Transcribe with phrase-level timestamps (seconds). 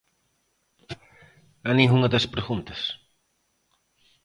[1.69, 2.81] A ningunha das preguntas.